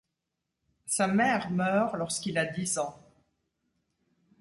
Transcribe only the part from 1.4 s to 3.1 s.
meurt lorsqu'il a dix ans.